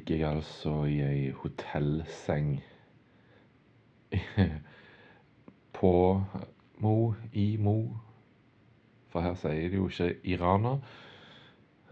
[0.00, 2.62] ligger jeg altså i ei hotellseng
[5.78, 6.22] på
[6.78, 7.96] Mo i Mo.
[9.12, 10.78] For her sier de jo ikke iraner.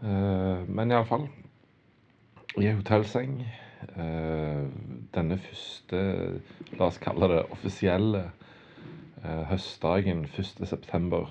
[0.01, 1.29] Eh, men iallfall
[2.57, 3.43] i ei hotellseng.
[3.93, 4.65] Eh,
[5.15, 6.01] denne første,
[6.79, 10.65] la oss kalle det offisielle eh, høstdagen 1.
[10.65, 11.29] september.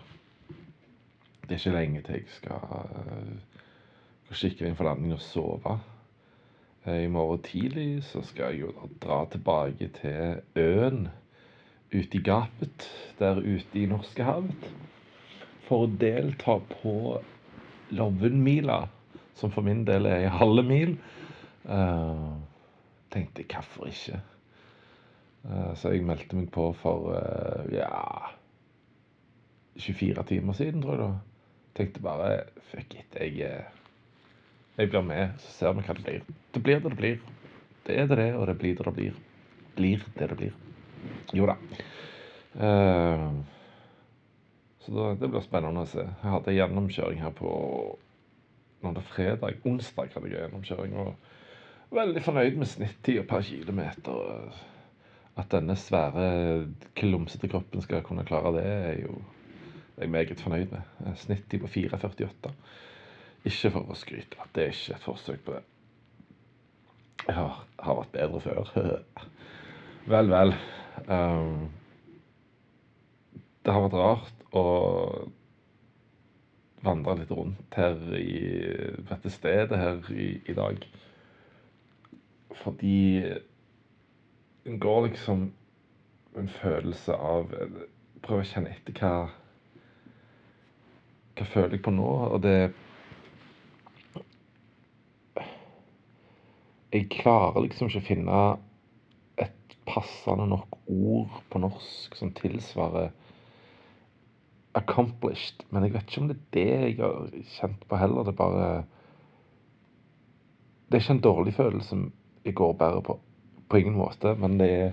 [1.41, 3.37] Det er ikke lenge til jeg skal
[4.27, 5.79] gå skikkelig inn for landing og sove.
[6.87, 11.07] Eh, I morgen tidlig så skal jeg jo dra tilbake til øen
[11.91, 12.87] ute i gapet
[13.19, 14.69] der ute i Norskehavet
[15.67, 16.93] for å delta på
[17.91, 18.85] Lovenmila,
[19.35, 20.93] som for min del er ei halve mil.
[21.67, 22.39] Uh,
[23.11, 24.21] tenkte hvorfor ikke?
[25.43, 28.31] Uh, så jeg meldte meg på for uh, ja
[29.75, 31.11] 24 timer siden, tror jeg da.
[31.77, 32.31] Tenkte bare
[32.71, 33.65] fuck it, jeg,
[34.77, 36.25] jeg blir med, så ser vi hva det blir.
[36.53, 37.19] Det blir det det blir.
[37.87, 39.21] Det er det det, og det blir det det blir.
[39.77, 40.57] Blir det det blir.
[41.33, 41.55] Jo da.
[44.83, 46.05] så da, det blir spennende å se.
[46.05, 47.49] Jeg hadde gjennomkjøring her på
[48.83, 49.61] når det er fredag.
[49.65, 50.97] Onsdag hadde jeg gjennomkjøring.
[51.01, 54.51] og Veldig fornøyd med snittida per kilometer.
[55.37, 59.17] At denne svære, klumsete kroppen skal kunne klare det, er jo
[59.97, 61.13] det er jeg meget fornøyd med.
[61.17, 62.51] Snittid på 4,48.
[63.47, 64.47] Ikke for å skryte.
[64.55, 65.63] Det er ikke et forsøk på det.
[67.27, 68.71] Jeg har, har vært bedre før.
[70.13, 70.53] vel, vel.
[71.07, 71.67] Um,
[73.63, 74.65] det har vært rart å
[76.85, 78.37] vandre litt rundt her i
[79.09, 80.83] dette stedet her i, i dag.
[82.61, 82.99] Fordi
[84.67, 85.49] en går liksom
[86.37, 87.51] en følelse av
[88.21, 89.11] Prøver å kjenne etter hva
[91.37, 92.07] Hva føler jeg på nå?
[92.33, 92.57] Og det
[96.93, 98.41] Jeg klarer liksom ikke å finne
[99.43, 103.09] et passende nok ord på norsk som tilsvarer
[104.77, 105.65] 'accomplished'.
[105.69, 108.23] Men jeg vet ikke om det er det jeg har kjent på heller.
[108.23, 108.83] Det er bare
[110.87, 111.97] Det er ikke en dårlig følelse
[112.45, 113.19] jeg går bærer på.
[113.69, 114.35] På ingen måte.
[114.35, 114.91] Men det er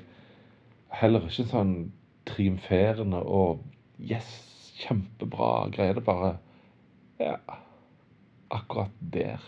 [0.91, 1.93] heller ikke sånn
[2.27, 3.63] triumferende og
[4.01, 4.27] 'yes,
[4.83, 5.95] kjempebra' greier.
[5.95, 6.39] Det er bare
[7.21, 7.37] Ja,
[8.51, 9.39] akkurat der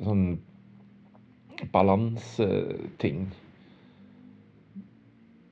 [0.00, 0.26] sånn
[1.72, 3.28] balanseting.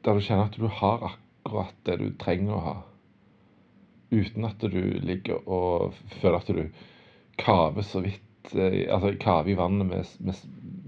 [0.02, 2.74] Der du kjenner at du har akkurat det du trenger å ha.
[4.12, 6.64] Uten at du ligger og føler at du
[7.40, 10.38] kaver så vidt Altså kaver i vannet med, med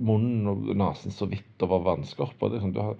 [0.02, 2.48] munnen og nesen så vidt over vannskorpa.
[2.58, 2.96] Sånn, du, har,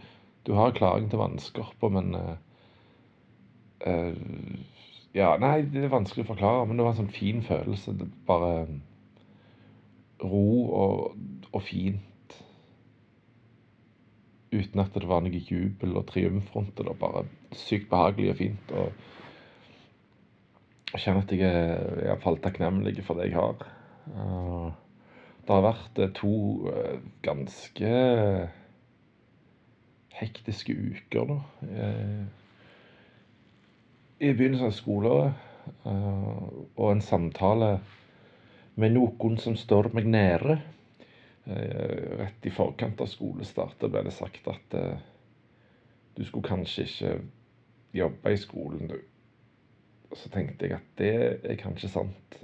[0.46, 2.36] du har klaring til vannskorpa, men uh,
[3.82, 4.14] uh,
[5.14, 7.96] Ja, nei, det er vanskelig å forklare, men det var en sånn fin følelse.
[7.98, 8.52] Det bare
[10.22, 11.16] ro og,
[11.52, 12.36] og fint.
[14.54, 16.98] Uten at det var noe jubel og triumf rundt det.
[17.00, 17.24] Bare
[17.58, 18.74] sykt behagelig og fint.
[18.78, 18.92] Og
[20.94, 23.64] jeg kjenner at jeg er iallfall takknemlig for det jeg har.
[25.44, 26.34] Det har vært eh, to
[26.70, 27.90] eh, ganske
[30.14, 31.40] hektiske uker nå.
[34.22, 35.42] I begynnelsen av skoleåret.
[35.84, 37.68] Og en samtale
[38.80, 40.58] med noen som står meg nære.
[41.44, 45.02] Eh, rett i forkant av skolestart ble det sagt at eh,
[46.16, 47.16] du skulle kanskje ikke
[47.94, 48.98] jobbe i skolen, du.
[50.14, 52.36] Så tenkte jeg at det er kanskje sant.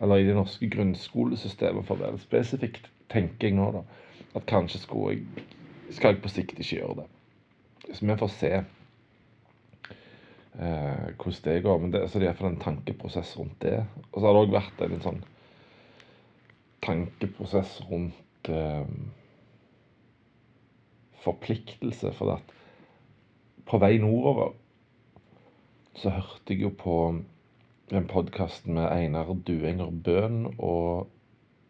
[0.00, 3.82] Eller i det norske grunnskolesystemet, for å være spesifikt, tenker jeg nå, da.
[4.36, 5.46] At kanskje skulle jeg
[5.96, 7.04] Skal jeg på sikt ikke gjøre det.
[7.96, 8.50] Så vi får se
[10.56, 11.80] eh, hvordan det går.
[11.82, 13.82] Men det, så det er iallfall en tankeprosess rundt det.
[14.12, 15.20] Og så har det òg vært en sånn
[16.86, 18.86] tankeprosess rundt eh,
[21.24, 22.14] forpliktelse.
[22.16, 22.56] For at
[23.68, 24.54] på vei nordover
[25.98, 26.96] så hørte jeg jo på
[27.88, 31.08] en podkast med Einar Duenger Bøhn og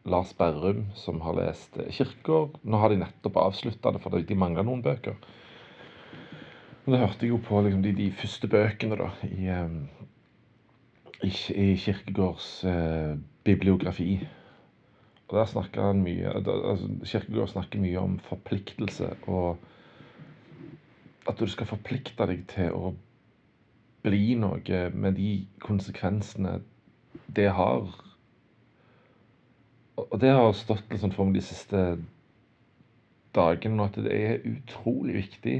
[0.08, 2.58] Lars Berrum, som har lest Kirkegård.
[2.62, 5.16] Nå har de nettopp avslutta det, for de mangler noen bøker.
[6.88, 9.74] Og da hørte jeg jo på liksom, de, de, første bøkene da, i, um,
[11.20, 13.10] i, i Kirkegårds eh,
[13.44, 14.14] bibliografi.
[15.26, 19.58] Og der snakker han mye altså, Kirkegård snakker mye om forpliktelse, og
[21.28, 22.94] at du skal forplikte deg til å
[24.06, 26.54] bli noe med de konsekvensene
[27.36, 27.90] det har.
[30.06, 31.84] Og det har stått liksom for meg de siste
[33.36, 35.58] dagene, at det er utrolig viktig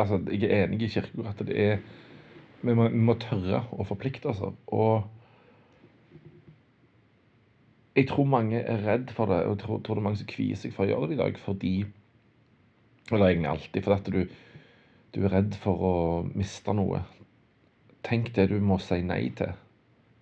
[0.00, 1.78] altså, Jeg er enig i Kirkegård at det er
[2.62, 4.40] vi må, vi må tørre å forplikte oss.
[4.74, 5.04] Og
[7.96, 10.30] jeg tror mange er redd for det, og jeg tror, tror det er mange som
[10.30, 11.76] kvier seg for å gjøre det i dag fordi
[13.12, 13.82] Eller egentlig alltid.
[13.84, 14.22] Fordi at du,
[15.14, 15.94] du er redd for å
[16.34, 17.04] miste noe.
[18.06, 19.54] Tenk det du må si nei til.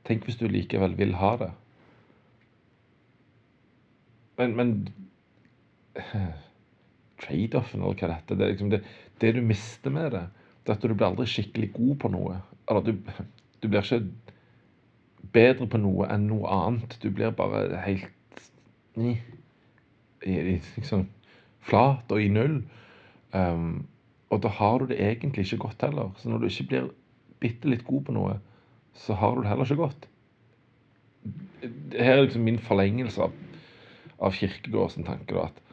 [0.04, 1.50] Tenk hvis du likevel vil ha det.
[4.36, 4.72] Men, men
[7.22, 8.80] Trade-offen, eller hva det heter det, liksom det,
[9.22, 10.24] det, du mister med det,
[10.64, 12.38] det er at du blir aldri skikkelig god på noe.
[12.70, 12.92] Eller du,
[13.62, 14.02] du blir ikke
[15.34, 16.96] bedre på noe enn noe annet.
[17.02, 18.42] Du blir bare helt
[18.96, 19.16] i,
[20.24, 21.08] liksom,
[21.64, 22.62] flat og i null.
[23.34, 23.84] Um,
[24.32, 26.12] og da har du det egentlig ikke godt heller.
[26.18, 26.90] Så når du ikke blir
[27.42, 28.38] bitte litt god på noe,
[28.94, 30.08] så har du det heller ikke godt.
[31.94, 33.34] Her er liksom min forlengelse av,
[34.20, 35.34] av Kirkegårds tanke.
[35.34, 35.63] da, at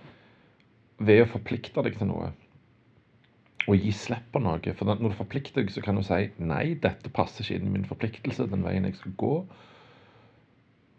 [1.01, 2.31] Ved å forplikte deg til noe
[3.69, 6.73] og gi slipp på noe For når du forplikter deg, så kan du si nei,
[6.81, 9.35] dette passer ikke inn i min forpliktelse, den veien jeg skal gå.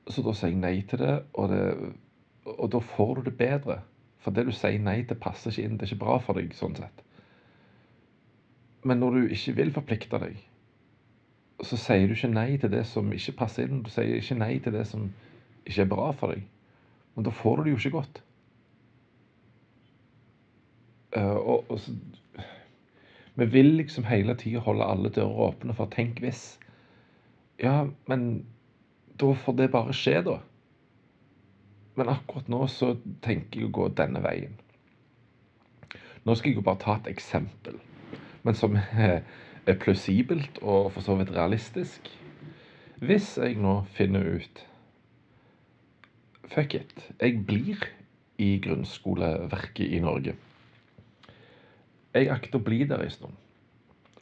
[0.06, 1.90] Så da sier jeg nei til det, og, det,
[2.46, 3.81] og da får du det bedre.
[4.22, 5.76] For det du sier nei til, passer ikke inn.
[5.78, 7.02] Det er ikke bra for deg sånn sett.
[8.87, 10.38] Men når du ikke vil forplikte deg,
[11.62, 13.82] så sier du ikke nei til det som ikke passer inn.
[13.82, 15.10] Du sier ikke nei til det som
[15.66, 16.46] ikke er bra for deg.
[17.14, 18.22] Men da får du det jo ikke godt.
[21.17, 21.93] Uh, og, og så,
[23.35, 26.59] vi vil liksom hele tida holde alle dører åpne for tenk hvis.
[27.62, 28.47] Ja, men
[29.20, 30.38] da får det bare skje, da.
[31.97, 32.94] Men akkurat nå så
[33.25, 34.56] tenker jeg å gå denne veien.
[36.25, 37.76] Nå skal jeg jo bare ta et eksempel,
[38.43, 39.20] men som er
[39.67, 42.11] er plausibelt og for så vidt realistisk.
[43.03, 44.69] Hvis jeg nå finner ut
[46.53, 47.12] Fuck it.
[47.20, 47.81] Jeg blir
[48.38, 50.35] i grunnskoleverket i Norge.
[52.12, 53.37] Jeg akter å bli der en stund.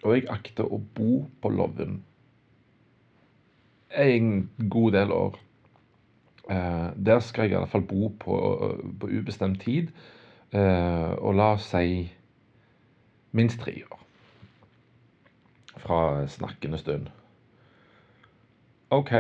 [0.02, 2.00] Og jeg akter å bo på Lovund
[3.90, 5.38] en god del år.
[6.50, 8.36] Eh, der skal jeg i alle fall bo på,
[9.00, 9.90] på ubestemt tid.
[10.52, 12.10] Eh, og la oss si
[13.32, 13.98] minst tre år
[15.80, 17.10] fra snakkende stund.
[18.90, 19.12] OK.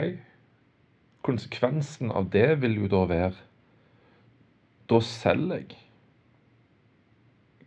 [1.22, 3.36] Konsekvensen av det vil jo da være
[4.90, 5.76] Da selger jeg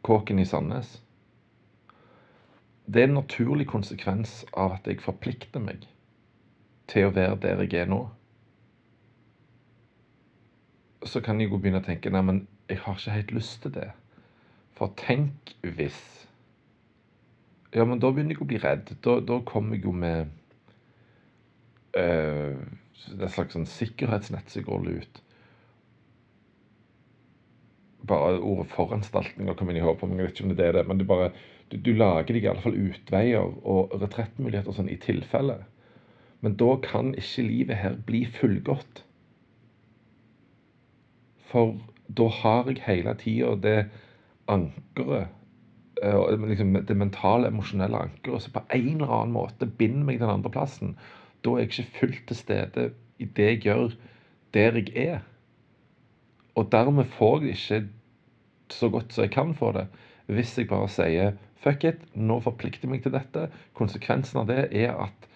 [0.03, 0.97] kåken i Sandnes.
[2.85, 5.87] Det er en naturlig konsekvens av at jeg forplikter meg
[6.91, 8.01] til å være der jeg er nå.
[11.07, 13.73] Så kan jeg jo begynne å tenke nei, men jeg har ikke helt lyst til
[13.75, 13.89] det.
[14.75, 16.01] For tenk hvis
[17.73, 18.91] ja, men da begynner jeg å bli redd.
[19.01, 20.29] Da, da kommer jeg jo med
[21.97, 22.59] øh,
[23.09, 25.21] et slags sånn sikkerhetsnett som går ut.
[28.07, 30.19] Bare ordet foranstaltninger kommer inn i hodet på meg.
[30.19, 31.29] Jeg vet ikke om det er det, men det bare,
[31.71, 35.61] du, du lager deg i alle fall utveier og retrettmuligheter sånn i tilfelle.
[36.43, 39.05] Men da kan ikke livet her bli fullgodt.
[41.53, 41.77] For
[42.11, 43.77] da har jeg hele tida det
[44.51, 45.31] ankeret
[46.03, 50.31] Eh, liksom det mentale, emosjonelle ankeret som på en eller annen måte binder meg den
[50.31, 50.97] andre plassen.
[51.45, 52.87] Da er jeg ikke fullt til stede
[53.23, 53.93] i det jeg gjør
[54.53, 55.21] der jeg er.
[56.55, 57.81] Og dermed får jeg ikke
[58.73, 59.87] så godt som jeg kan få det,
[60.27, 63.47] hvis jeg bare sier fuck it, nå forplikter jeg meg til dette.
[63.77, 65.27] Konsekvensen av det er at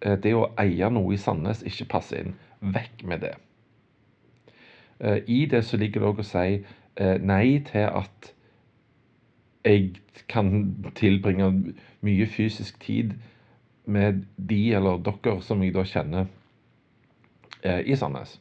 [0.00, 2.38] eh, det å eie noe i Sandnes ikke passer inn.
[2.74, 3.34] Vekk med det.
[5.00, 6.64] Eh, I det så ligger det òg å si
[6.94, 8.28] nei til at
[9.64, 9.96] jeg
[10.30, 11.48] kan tilbringe
[12.06, 13.16] mye fysisk tid
[13.84, 16.26] med de eller dere som jeg da kjenner
[17.62, 18.38] eh, i Sandnes.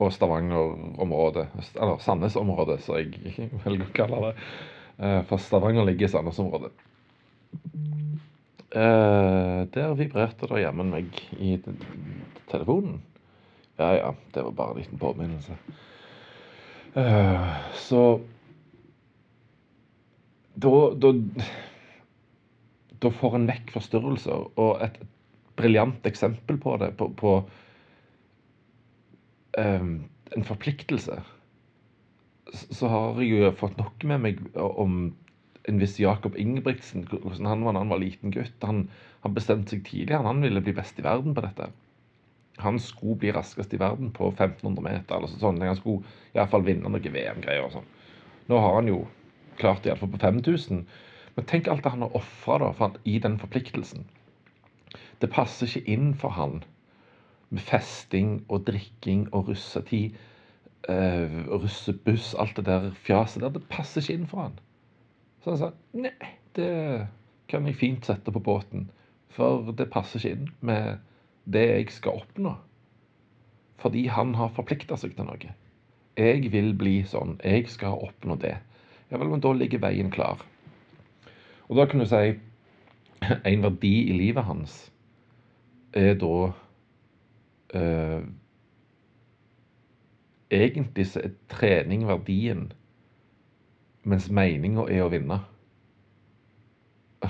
[0.00, 1.46] Og Stavanger-området.
[1.76, 3.12] Eller Sandnes-området, som jeg
[3.66, 4.32] velger å kalle det.
[5.00, 6.72] Eh, for Stavanger ligger i Sandnes-området.
[8.70, 11.56] Eh, der vibrerte det jammen meg i
[12.50, 13.00] telefonen.
[13.80, 15.56] Ja ja, det var bare en liten påminnelse.
[16.94, 18.20] Eh, så
[20.54, 21.12] da, da,
[23.00, 24.46] da får en vekk forstyrrelser.
[24.60, 25.00] Og et
[25.58, 27.34] briljant eksempel på det, på, på
[29.58, 31.18] en forpliktelse,
[32.50, 35.12] så har jeg jo fått nok med meg om
[35.68, 37.04] en viss Jakob Ingebrigtsen.
[37.10, 38.56] Hvordan han var da han var liten gutt.
[38.66, 38.88] Han,
[39.24, 41.70] han bestemte seg tidlig han ville bli best i verden på dette.
[42.60, 45.16] Han skulle bli raskest i verden på 1500 meter.
[45.16, 45.60] eller sånn.
[45.62, 46.02] Han skulle
[46.34, 47.88] iallfall vinne noen VM-greier og sånn.
[48.50, 49.04] Nå har han jo
[49.60, 50.84] klart iallfall på 5000.
[51.36, 54.04] Men tenk alt det han har ofra i den forpliktelsen.
[55.20, 56.62] Det passer ikke inn for han
[57.50, 60.16] med festing og drikking og russetid,
[60.88, 63.54] uh, russebuss, alt det der fjaset der.
[63.54, 64.58] Det passer ikke inn for han.
[65.42, 66.72] Så han sa nei, det
[67.50, 68.88] kan jeg fint sette på båten.
[69.34, 71.00] For det passer ikke inn med
[71.50, 72.56] det jeg skal oppnå.
[73.80, 75.54] fordi han har forplikta seg til noe.
[76.20, 77.38] Jeg vil bli sånn.
[77.40, 78.58] Jeg skal oppnå det.
[79.08, 80.42] Ja vel, men da ligger veien klar.
[81.68, 82.34] Og da kan du si
[83.50, 84.90] en verdi i livet hans
[85.96, 86.50] er da
[87.74, 88.20] eh,
[90.50, 92.64] Egentlig så er trening verdien,
[94.02, 95.36] mens meninga er å vinne.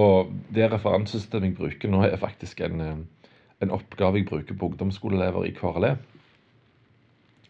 [0.00, 3.28] Og det referansesystemet jeg bruker nå, er faktisk en, eh,
[3.62, 5.92] en oppgave jeg bruker på ungdomsskoleelever i KRLE.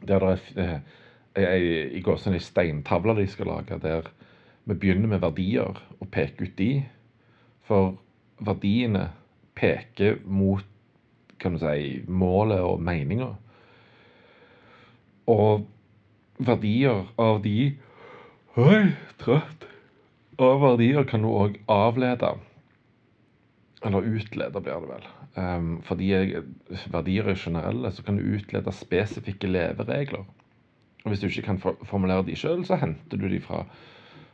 [0.05, 0.69] Der det
[1.35, 4.13] er ei, i går sånn ei steintavle de skal lage, der
[4.69, 6.85] vi begynner med verdier og peker ut de.
[7.65, 7.95] For
[8.45, 9.09] verdiene
[9.57, 10.69] peker mot
[11.45, 13.31] kan du si, målet og meninga.
[15.31, 15.67] Og
[16.39, 17.75] verdier av de
[18.55, 19.65] Oi, trøtt.
[20.39, 22.29] Av verdier kan du òg avlede.
[23.85, 25.09] Eller utlede, blir det vel.
[25.35, 26.13] Um, fordi
[26.93, 30.23] verdier er generelle, så kan du utlede spesifikke leveregler.
[31.03, 33.65] Og Hvis du ikke kan formulere de sjøl, så henter du de fra,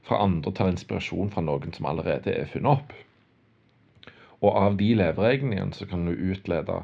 [0.05, 2.93] fra andre, tar inspirasjon fra noen som allerede er funnet opp.
[4.41, 6.81] Og av de levereglene igjen så kan du utlede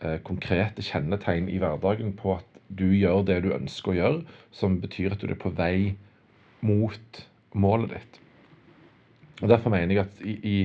[0.00, 4.78] eh, konkrete kjennetegn i hverdagen på at du gjør det du ønsker å gjøre, som
[4.82, 5.96] betyr at du er på vei
[6.64, 7.22] mot
[7.56, 8.20] målet ditt.
[9.42, 10.56] Og Derfor mener jeg at i, i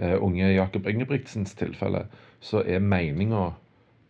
[0.00, 2.06] uh, unge Jakob Ingebrigtsens tilfelle
[2.44, 3.52] så er meninga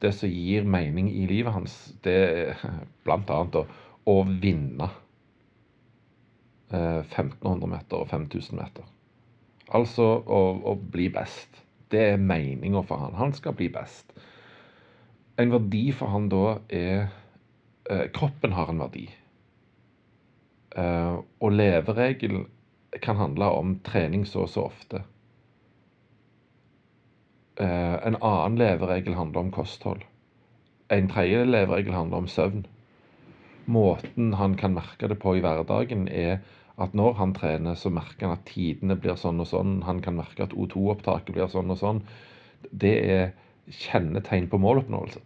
[0.03, 2.59] Det som gir mening i livet hans, det er
[3.07, 3.39] bl.a.
[3.41, 3.63] Å,
[4.11, 4.89] å vinne
[6.75, 8.85] uh, 1500 meter og 5000 meter.
[9.73, 11.62] Altså å, å bli best.
[11.90, 13.14] Det er meninga for han.
[13.16, 14.12] Han skal bli best.
[15.40, 17.06] En verdi for han da er
[17.90, 19.09] eh, Kroppen har en verdi.
[20.76, 22.44] Eh, og leveregel
[23.02, 25.02] kan handle om trening så og så ofte.
[27.61, 30.02] Eh, en annen leveregel handler om kosthold.
[30.90, 32.66] En tredje leveregel handler om søvn.
[33.66, 36.42] Måten han kan merke det på i hverdagen, er
[36.81, 39.76] at når han trener, så merker han at tidene blir sånn og sånn.
[39.87, 42.02] Han kan merke at O2-opptaket blir sånn og sånn.
[42.71, 43.33] Det er
[43.71, 45.23] kjennetegn på måloppnåelse.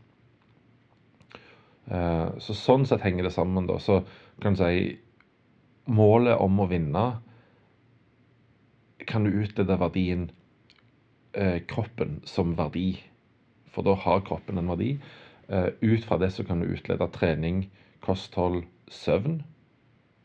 [1.88, 3.66] Eh, så sånn sett henger det sammen.
[3.66, 3.78] da.
[3.80, 4.02] Så
[4.42, 4.98] kan du si
[5.88, 7.06] målet om å vinne
[9.08, 10.28] kan du utlede verdien
[11.32, 12.98] eh, kroppen som verdi.
[13.72, 14.98] For da har kroppen en verdi.
[15.48, 17.70] Eh, ut fra det så kan du utlede trening,
[18.04, 19.40] kosthold, søvn.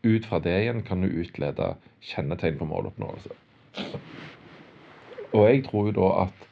[0.03, 3.31] Ut fra det igjen kan du utlede kjennetegn på måloppnåelse.
[5.33, 6.49] Og jeg tror jo da at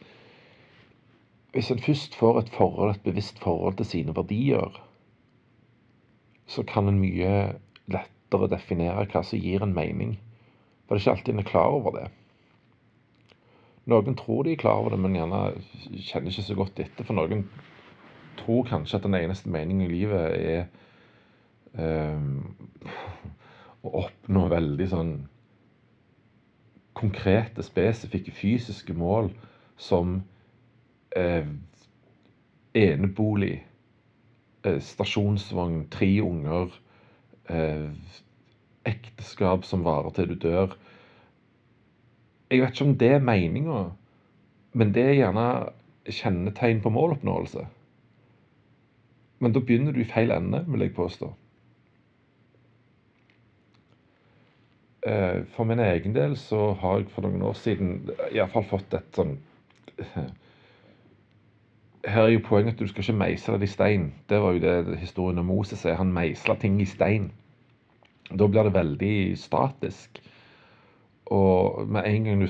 [1.51, 4.79] hvis en først får et forhold, et bevisst forhold til sine verdier,
[6.47, 7.33] så kan en mye
[7.91, 10.15] lettere definere hva som gir en mening.
[10.87, 12.07] For det er ikke alltid en er klar over det.
[13.91, 15.43] Noen tror de er klar over det, men gjerne
[16.07, 17.03] kjenner ikke så godt etter.
[17.03, 17.45] For noen
[18.39, 20.65] tror kanskje at den eneste meningen i livet er
[21.75, 22.55] um,
[23.81, 25.11] å oppnå veldig sånn
[26.97, 29.31] konkrete, spesifikke fysiske mål
[29.81, 30.19] som
[31.17, 31.47] eh,
[32.77, 33.55] enebolig
[34.63, 36.69] Eh, stasjonsvogn, tre unger,
[37.49, 37.89] eh,
[38.85, 40.75] ekteskap som varer til du dør.
[42.51, 43.91] Jeg vet ikke om det er meninga,
[44.73, 45.47] men det er gjerne
[46.05, 47.65] kjennetegn på måloppnåelse.
[49.39, 51.31] Men da begynner du i feil ende, vil jeg påstå.
[51.31, 51.37] Eh,
[55.01, 59.39] for min egen del så har jeg for noen år siden iallfall fått et sånn
[62.05, 64.13] her er jo poenget at du skal ikke meisle det i stein.
[64.29, 65.99] Det var jo det historien om Moses er.
[65.99, 67.31] Han meisla ting i stein.
[68.31, 70.21] Da blir det veldig statisk.
[71.25, 72.47] Og med en gang du,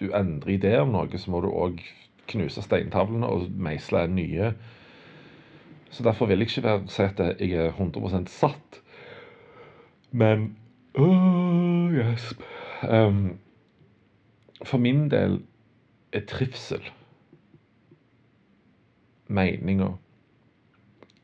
[0.00, 1.80] du endrer idé om noe, så må du òg
[2.28, 4.52] knuse steintavlene og meisle nye.
[5.90, 8.82] Så derfor vil jeg ikke være, si at jeg er 100 satt.
[10.10, 10.56] Men
[10.98, 12.34] oh, yes.
[12.82, 13.38] Um,
[14.64, 15.40] for min del
[16.12, 16.82] er trivsel
[19.28, 19.92] meninga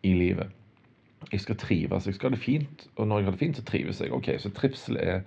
[0.02, 0.50] i livet.
[1.32, 2.06] Jeg skal trives.
[2.06, 4.12] Jeg skal ha det fint, og når jeg har det fint, så trives jeg.
[4.12, 5.22] Ok, Så trivsel er,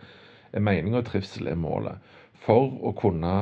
[0.54, 1.98] er meninga, og trivsel er målet.
[2.34, 3.34] For å kunne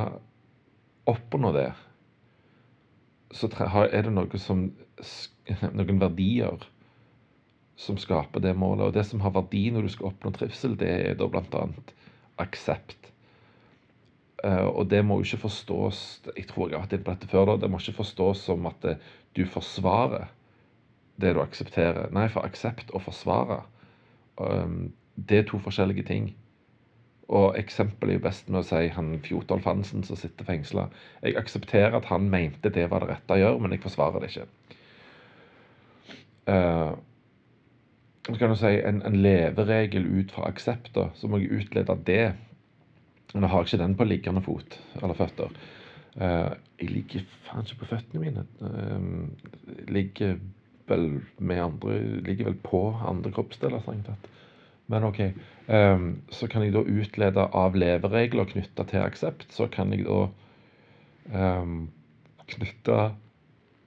[1.06, 1.68] oppnå det,
[3.32, 3.50] så
[3.92, 4.70] er det noe som,
[5.78, 6.64] noen verdier
[7.76, 8.88] som skaper det målet.
[8.88, 11.66] Og det som har verdi når du skal oppnå trivsel, det er da bl.a.
[12.42, 13.12] aksept.
[14.44, 16.00] Uh, og det må jo ikke forstås
[16.36, 18.66] jeg tror jeg har vært inne på dette før da, det må ikke forstås som
[18.68, 18.84] at
[19.34, 20.28] du forsvarer
[21.16, 22.10] det du aksepterer.
[22.12, 23.62] Nei, for aksept og forsvare,
[24.36, 26.34] um, det er to forskjellige ting.
[27.32, 30.86] Og eksempelet er jo best med å si han Fjotolf Hansen som sitter fengsla.
[31.24, 34.30] Jeg aksepterer at han mente det var det rette å gjøre, men jeg forsvarer det
[34.30, 34.46] ikke.
[38.28, 41.96] Eh, kan du si en, en leveregel ut fra aksept, da, så må jeg utlede
[42.06, 42.34] det.
[43.34, 45.56] Men jeg har ikke den på liggende fot eller føtter.
[46.16, 48.46] Eh, jeg ligger faen ikke på føttene mine.
[48.60, 50.38] jeg ligger
[50.86, 54.30] vel med andre Ligger vel på andre kroppsdeler, strengt tatt.
[54.86, 55.20] Men OK.
[55.66, 60.28] Um, så kan jeg da utlede av leveregler knytta til aksept, så kan jeg da
[61.34, 61.88] um,
[62.46, 62.98] knytte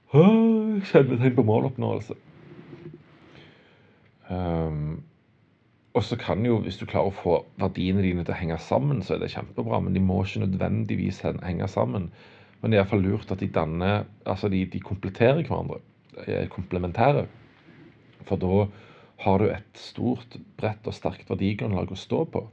[0.10, 2.16] Kjennetegn på måloppnåelse.
[4.30, 5.04] Um,
[5.98, 9.02] og så kan jo, hvis du klarer å få verdiene dine til å henge sammen,
[9.04, 12.12] så er det kjempebra, men de må ikke nødvendigvis henge sammen.
[12.62, 15.80] Men det er iallfall lurt at de danner Altså, de, de kompletterer hverandre.
[16.28, 17.26] Er komplementære.
[18.28, 18.68] For da
[19.24, 22.44] har du et stort, bredt og sterkt verdigrunnlag å stå på.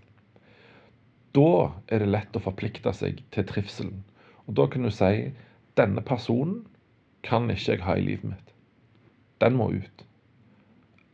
[1.36, 1.50] Da
[1.92, 4.00] er det lett å forplikte seg til trivselen.
[4.46, 5.28] Og da kan du si
[5.76, 6.62] denne personen
[7.26, 8.54] kan ikke jeg ha i livet mitt.
[9.42, 10.05] Den må ut.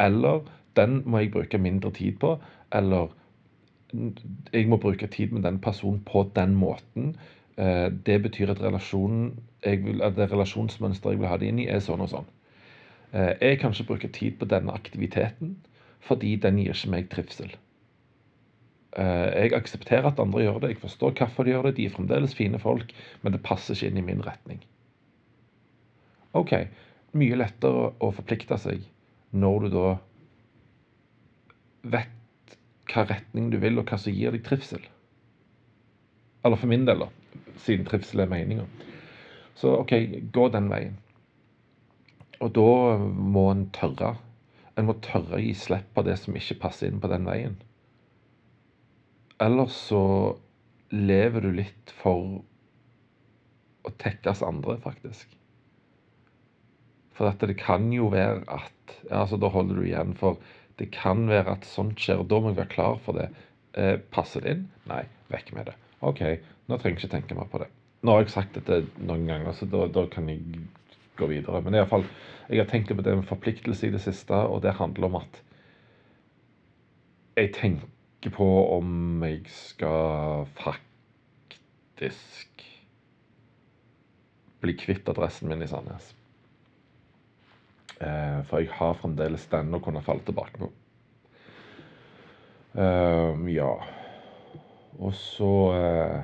[0.01, 0.45] Eller
[0.77, 2.37] den må jeg bruke mindre tid på.
[2.73, 3.13] Eller
[4.53, 7.17] jeg må bruke tid med den personen på den måten.
[7.57, 9.35] Eh, det betyr at, relasjonen,
[9.65, 12.31] vil, at det relasjonsmønsteret jeg vil ha det inn i, er sånn og sånn.
[13.13, 15.59] Eh, jeg kan ikke bruke tid på denne aktiviteten
[16.03, 17.53] fordi den gir ikke meg trivsel.
[18.99, 21.95] Eh, jeg aksepterer at andre gjør det, jeg forstår hvorfor de gjør det, de er
[21.95, 22.91] fremdeles fine folk,
[23.23, 24.65] men det passer ikke inn i min retning.
[26.37, 26.57] OK,
[27.21, 28.83] mye lettere å forplikte seg
[29.33, 29.87] når du da
[31.95, 32.57] vet
[32.93, 34.83] hva retning du vil, og hva som gir deg trivsel.
[36.45, 37.09] Eller for min del, da,
[37.65, 38.67] siden trivsel er meninga.
[39.59, 39.95] Så OK,
[40.35, 40.99] gå den veien.
[42.43, 44.17] Og da må en tørre.
[44.77, 47.59] En må tørre å gi slipp på det som ikke passer inn på den veien.
[49.43, 50.03] Ellers så
[50.93, 52.43] lever du litt for
[53.83, 55.31] å tekkes andre, faktisk.
[57.17, 60.15] For dette, det kan jo være at altså Da holder du igjen.
[60.19, 60.41] For
[60.81, 63.29] det kan være at sånt skjer, og da må jeg være klar for det.
[63.79, 64.67] Eh, passer det inn?
[64.91, 65.77] Nei, vekk med det.
[66.03, 66.23] OK,
[66.69, 67.69] nå trenger jeg ikke tenke mer på det.
[68.03, 70.65] Nå har jeg sagt dette noen ganger, så da, da kan jeg
[71.21, 71.61] gå videre.
[71.63, 72.07] Men i alle fall,
[72.49, 75.43] jeg har tenkt på det med forpliktelse i det siste, og det handler om at
[77.39, 82.67] jeg tenker på om jeg skal faktisk
[84.63, 86.13] bli kvitt adressen min i Sandnes.
[88.03, 90.71] Eh, for jeg har fremdeles den å kunne falle tilbake på.
[92.73, 93.71] Um, ja.
[94.99, 96.23] Og så uh,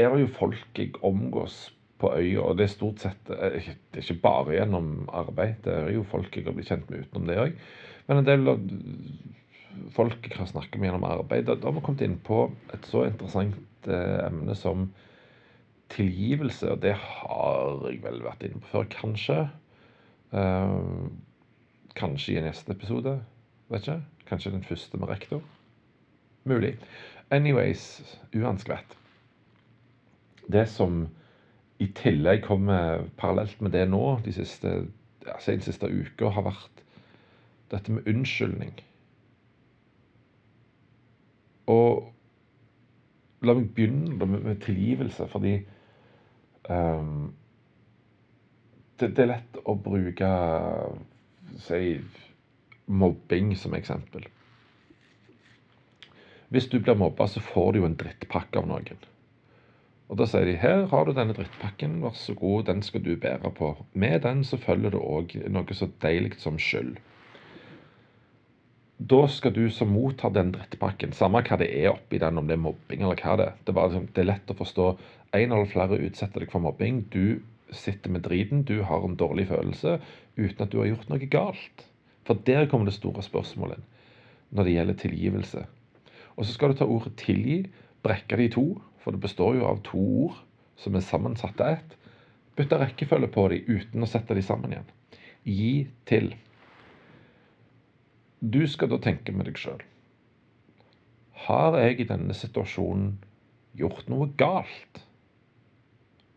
[0.00, 1.58] er det jo folk jeg omgås
[2.00, 5.92] på øya, og det er stort sett Det er ikke bare gjennom arbeid, det er
[5.94, 7.54] jo folk jeg har blitt kjent med utenom det òg.
[8.08, 8.64] Men en del av
[9.94, 13.06] folk jeg har snakket med gjennom arbeid, da har vi kommet inn på et så
[13.06, 14.88] interessant emne som
[15.92, 19.38] tilgivelse, og det har jeg vel vært inne på før, kanskje.
[20.34, 21.10] Uh,
[21.98, 23.18] kanskje i neste episode.
[23.72, 24.00] Vet ikke.
[24.28, 25.42] Kanskje den første med rektor.
[26.44, 26.78] Mulig.
[27.30, 28.96] Anyways, uanskvett.
[30.52, 31.06] Det som
[31.78, 34.86] i tillegg kommer parallelt med det nå, de siste,
[35.26, 36.82] altså den siste uka, har vært
[37.72, 38.74] dette med unnskyldning.
[41.72, 42.10] Og
[43.44, 45.58] la meg begynne med tilgivelse, fordi
[46.68, 47.34] Um,
[48.96, 50.28] det, det, er lett å bruke
[51.60, 51.98] si,
[52.86, 54.26] mobbing som eksempel.
[56.54, 59.10] Hvis du blir mobba, så får du jo en drittpakke av noen.
[60.12, 63.16] Og Da sier de her har du denne drittpakken, vær så god, den skal du
[63.16, 63.72] bære på.
[63.92, 67.00] Med den så følger det òg noe så deilig som skyld.
[68.98, 72.54] Da skal du som mottar den drittpakken, samme hva det er oppi den, om det
[72.54, 74.86] er mobbing eller hva det er, det bare, liksom, det er lett å forstå
[75.34, 77.02] en eller flere utsetter deg for mobbing.
[77.10, 77.42] Du
[77.74, 79.98] sitter med driten, du har en dårlig følelse
[80.36, 81.86] uten at du har gjort noe galt.
[82.24, 83.82] For der kommer det store spørsmålet
[84.54, 85.64] når det gjelder tilgivelse.
[86.38, 87.66] Og så skal du ta ordet 'tilgi',
[88.02, 90.38] brekke det i to, for det består jo av to ord
[90.76, 91.96] som er sammensatt av ett.
[92.56, 94.90] Bytte rekkefølge på dem uten å sette dem sammen igjen.
[95.44, 96.34] Gi til.
[98.44, 99.80] Du skal da tenke med deg sjøl.
[101.46, 103.16] Har jeg i denne situasjonen
[103.78, 105.04] gjort noe galt?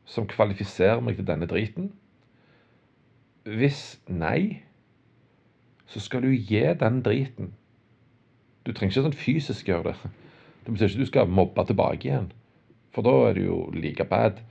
[0.07, 1.91] som kvalifiserer meg til denne driten?
[3.47, 4.63] Hvis nei,
[5.87, 7.53] så skal du gi den driten.
[8.63, 10.11] Du trenger ikke sånn fysisk gjøre det.
[10.63, 12.31] Det betyr ikke at du skal mobbe tilbake igjen,
[12.91, 14.41] for da er du jo like bad.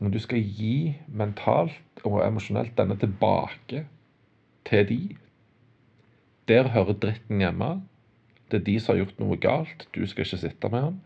[0.00, 3.84] Men du skal gi mentalt og emosjonelt denne tilbake
[4.66, 5.00] til de.
[6.48, 7.70] Der hører dritten hjemme.
[8.50, 9.86] Det er de som har gjort noe galt.
[9.94, 11.00] Du skal ikke sitte med han.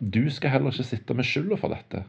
[0.00, 2.04] Du skal heller ikke sitte med skylda for dette.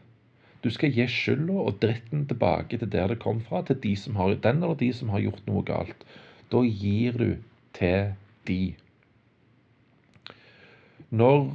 [0.64, 4.18] Du skal gi skylda og dritten tilbake til der det kom fra, til de som
[4.20, 6.04] har, den eller de som har gjort noe galt.
[6.52, 7.30] Da gir du
[7.78, 8.14] til
[8.48, 8.76] de.
[11.10, 11.54] Når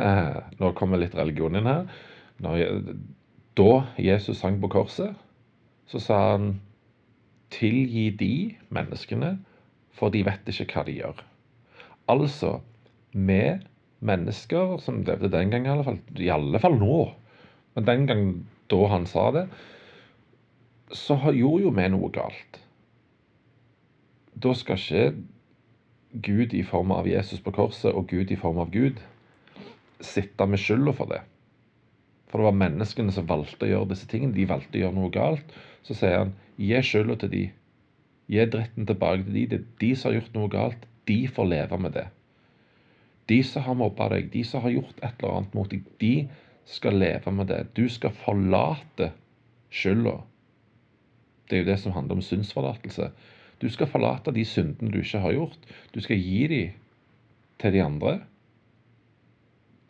[0.60, 1.90] Nå kommer litt religion inn her.
[2.40, 2.62] Når,
[3.58, 5.12] da Jesus sang på korset,
[5.86, 6.54] så sa han
[7.54, 8.34] tilgi de
[8.74, 9.36] menneskene,
[9.94, 11.22] for de vet ikke hva de gjør.
[12.10, 12.58] Altså,
[13.12, 13.42] vi
[14.04, 16.98] mennesker som levde den gangen, i alle fall, i alle fall nå,
[17.74, 18.26] men den gang
[18.70, 19.46] da han sa det,
[20.94, 22.60] så gjorde jo vi noe galt.
[24.34, 25.24] Da skal ikke
[26.22, 29.00] Gud i form av Jesus på korset og Gud i form av Gud
[30.04, 31.22] sitte med skylda for det.
[32.30, 34.34] For det var menneskene som valgte å gjøre disse tingene.
[34.34, 35.54] De valgte å gjøre noe galt.
[35.86, 37.42] Så sier han gi skylda til de.
[38.30, 39.46] Gi dritten tilbake til de.
[39.50, 40.86] Det er de som har gjort noe galt.
[41.08, 42.06] De får leve med det.
[43.28, 46.14] De som har mobba deg, de som har gjort et eller annet mot deg, de
[46.68, 47.60] skal leve med det.
[47.76, 49.10] Du skal forlate
[49.72, 50.18] skylda.
[51.48, 53.10] Det er jo det som handler om syndsforlatelse.
[53.60, 55.68] Du skal forlate de syndene du ikke har gjort.
[55.94, 56.72] Du skal gi dem
[57.60, 58.18] til de andre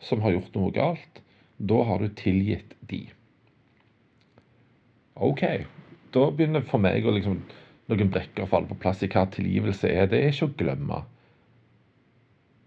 [0.03, 1.21] som har gjort noe galt.
[1.57, 3.05] Da har du tilgitt de.
[5.15, 5.43] OK.
[6.13, 7.39] Da begynner for meg å liksom,
[7.91, 10.09] noen brikker å falle på plass i hva tilgivelse er.
[10.09, 11.01] Det er ikke å glemme.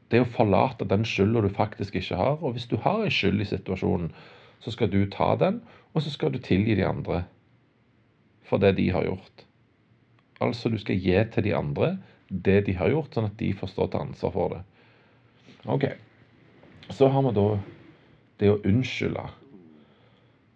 [0.08, 2.38] Det er å forlate den skylda du faktisk ikke har.
[2.40, 4.12] Og hvis du har en skyld i situasjonen,
[4.64, 5.60] så skal du ta den,
[5.94, 7.24] og så skal du tilgi de andre
[8.48, 9.44] for det de har gjort.
[10.40, 11.96] Altså, du skal gi til de andre
[12.28, 14.62] det de har gjort, sånn at de får stå til ansvar for det.
[15.68, 15.84] Ok.
[16.94, 17.46] Så har vi da
[18.40, 19.24] det å unnskylde.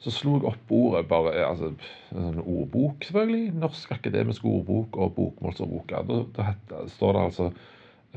[0.02, 1.70] Så slo jeg opp ordet, bare, altså
[2.18, 3.52] en ordbok, selvfølgelig.
[3.62, 6.02] Norsk akademisk ordbok og bokmålsordboka.
[6.08, 7.50] Da, da, heter, står det altså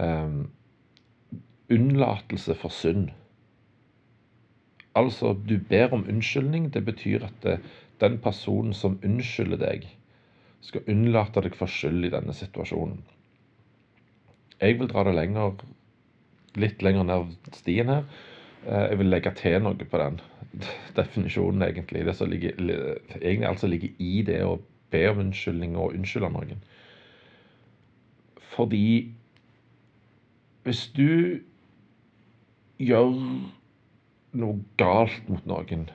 [0.01, 0.39] um,
[1.75, 3.11] unnlatelse for synd.
[4.97, 6.71] Altså, du ber om unnskyldning.
[6.73, 7.59] Det betyr at det,
[8.01, 9.89] den personen som unnskylder deg,
[10.65, 13.03] skal unnlate deg for skyld i denne situasjonen.
[14.57, 15.59] Jeg vil dra det lenger,
[16.57, 18.07] litt lenger ned stien her.
[18.65, 20.17] Eh, jeg vil legge til noe på den
[20.95, 22.05] definisjonen, egentlig.
[22.05, 22.55] Det som ligger,
[23.21, 24.57] egentlig altså ligger i det å
[24.93, 26.63] be om unnskyldning og unnskylde noen.
[28.55, 29.13] Fordi
[30.65, 31.41] hvis du
[32.81, 33.11] gjør
[34.35, 35.89] noe galt mot noen,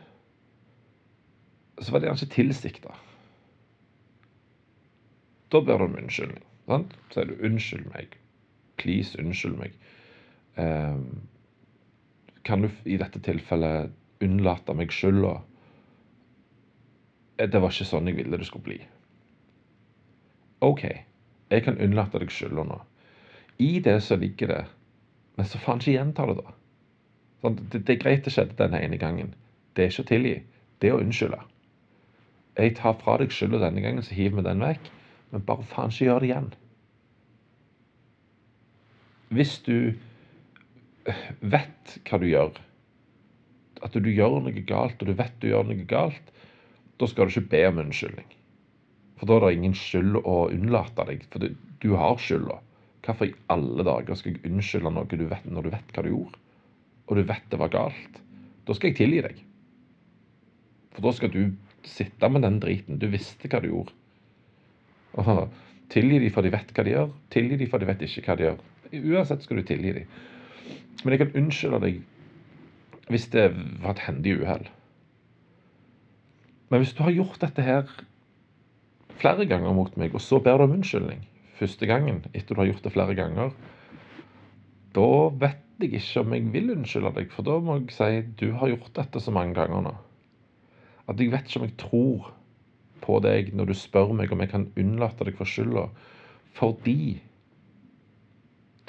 [1.81, 2.95] så var det kanskje tilsikta.
[5.51, 6.45] Da ber du om unnskyldning.
[6.71, 6.93] Sant?
[7.11, 8.15] Så sier du 'unnskyld meg'.
[8.79, 9.73] Please, unnskyld meg.
[10.57, 11.27] Um,
[12.45, 13.91] kan du i dette tilfellet
[14.25, 15.39] unnlate meg skylda?
[17.41, 18.79] Det var ikke sånn jeg ville det skulle bli.
[20.61, 20.85] OK,
[21.49, 22.81] jeg kan unnlate deg skylda nå.
[23.61, 24.61] I det så ligger det
[25.37, 26.53] Men så faen ikke gjenta det, da.
[27.41, 29.31] Sånn, det, er greit det skjedde den ene gangen.
[29.73, 30.35] Det er ikke å tilgi.
[30.83, 31.39] Det er å unnskylde.
[32.59, 34.91] Jeg tar fra deg skylda denne gangen, så hiver vi den vekk.
[35.33, 36.51] Men bare faen ikke gjør det igjen.
[39.31, 39.77] Hvis du
[41.41, 42.61] vet hva du gjør,
[43.85, 46.35] at du gjør noe galt, og du vet du gjør noe galt,
[47.01, 48.37] da skal du ikke be om unnskyldning.
[49.21, 52.61] For da er det ingen skyld å unnlate deg, for du, du har skylda.
[53.05, 56.13] Hvorfor i alle dager skal jeg unnskylde noe du vet, når du vet hva du
[56.13, 56.41] gjorde?
[57.11, 58.21] og du vet det var galt,
[58.67, 59.39] da skal jeg tilgi deg.
[60.95, 61.41] For da skal du
[61.87, 63.01] sitte med den driten.
[63.03, 63.95] Du visste hva du gjorde.
[65.19, 65.49] Og
[65.95, 67.11] tilgi dem for de vet hva de gjør.
[67.35, 68.61] Tilgi dem for de vet ikke hva de gjør.
[69.01, 70.15] Uansett skal du tilgi dem.
[71.03, 72.01] Men jeg kan unnskylde deg
[73.11, 73.51] hvis det
[73.83, 74.69] var et hendig uhell.
[76.71, 77.91] Men hvis du har gjort dette her
[79.21, 81.27] flere ganger mot meg, og så ber du om unnskyldning
[81.61, 83.51] første gangen etter du har gjort det flere ganger,
[84.97, 85.09] da
[85.43, 88.71] vet jeg ikke om jeg vil unnskylde deg, for da må jeg si du har
[88.73, 89.95] gjort dette så mange ganger nå.
[91.11, 92.31] At jeg vet ikke om jeg tror
[93.01, 95.89] på deg når du spør meg om jeg kan unnlate deg for skylda.
[96.57, 97.21] Fordi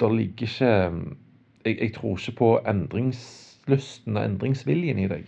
[0.02, 2.50] det ligger ikke jeg, jeg, tror ikke på
[3.62, 5.26] endringslysten og endringsviljen i deg.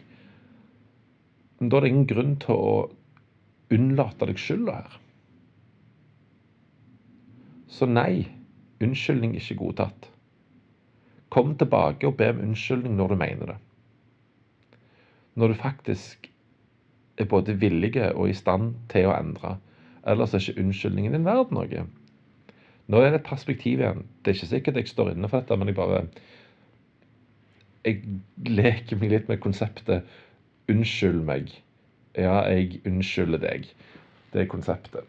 [1.60, 2.90] Men da er det ingen grunn til å
[3.72, 4.98] unnlate deg skylda her.
[7.68, 8.26] Så nei,
[8.82, 10.10] unnskyldning ikke godtatt.
[11.30, 13.58] Kom tilbake og be om unnskyldning når du mener det.
[15.34, 16.30] Når du faktisk
[17.18, 19.58] er både villige og i stand til å endre.
[20.06, 21.86] Ellers er ikke unnskyldningen din verd noe.
[22.86, 24.04] Nå er det et perspektiv igjen.
[24.22, 26.04] Det er ikke sikkert jeg står inne for dette, men jeg bare
[27.84, 28.00] Jeg
[28.48, 30.06] leker meg litt med konseptet
[30.72, 31.50] 'unnskyld meg'.
[32.16, 33.66] Ja, jeg unnskylder deg.
[34.32, 35.04] Det er konseptet.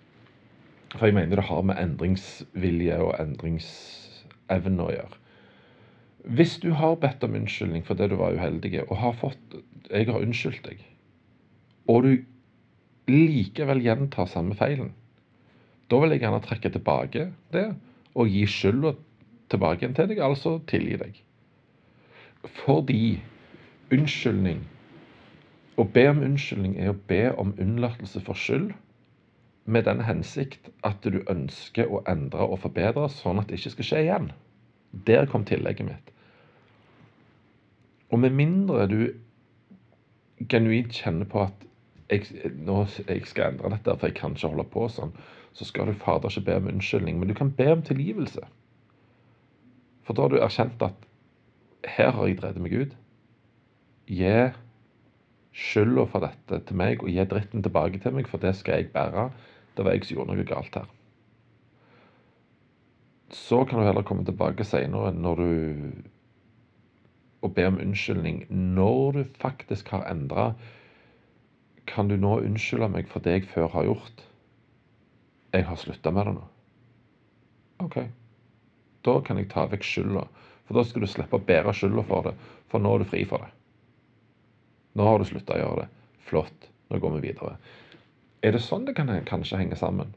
[0.96, 5.22] For jeg mener det har med endringsvilje og endringsevne å gjøre.
[6.26, 9.60] Hvis du har bedt om unnskyldning for det du var uheldig, og har fått
[9.90, 10.84] 'Jeg har unnskyldt deg',
[11.88, 12.26] og du
[13.08, 14.94] likevel gjentar samme feilen,
[15.90, 17.76] da vil jeg gjerne trekke tilbake det
[18.16, 18.96] og gi skylda
[19.50, 21.22] tilbake til deg, altså tilgi deg.
[22.46, 23.22] Fordi
[23.94, 24.64] unnskyldning
[25.76, 28.72] Å be om unnskyldning er å be om unnlatelse for skyld
[29.66, 33.88] med den hensikt at du ønsker å endre og forbedre sånn at det ikke skal
[33.90, 34.30] skje igjen.
[35.10, 36.12] Der kom tillegget mitt.
[38.14, 39.00] Og med mindre du
[40.52, 41.66] genuint kjenner på at
[42.12, 45.16] jeg, nå, jeg skal endre dette, for jeg kan ikke holde på sånn,
[45.58, 47.18] så skal du fader ikke be om unnskyldning.
[47.20, 48.46] Men du kan be om tilgivelse.
[50.06, 51.05] For da har du erkjent at
[51.88, 52.96] her har jeg drevet meg ut.
[54.10, 54.36] Gi
[55.56, 58.92] skylda for dette til meg, og gi dritten tilbake til meg, for det skal jeg
[58.96, 59.30] bære.
[59.76, 60.92] Det var jeg som gjorde noe galt her.
[63.36, 65.50] Så kan du heller komme tilbake seinere når du
[67.46, 68.46] og be om unnskyldning.
[68.50, 70.54] Når du faktisk har endra,
[71.88, 74.26] kan du nå unnskylde meg for det jeg før har gjort?
[75.54, 76.46] Jeg har slutta med det nå.
[77.86, 77.98] OK.
[79.06, 80.26] Da kan jeg ta vekk skylda.
[80.66, 82.36] For da skal du slippe å bære skylda for det,
[82.72, 83.52] for nå er du fri for det.
[84.96, 85.90] Nå har du slutta å gjøre det.
[86.26, 86.70] Flott.
[86.90, 87.58] Nå går vi videre.
[88.46, 90.14] Er det sånn det kan kanskje henge sammen?